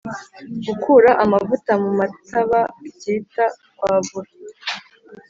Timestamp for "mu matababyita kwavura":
1.83-4.29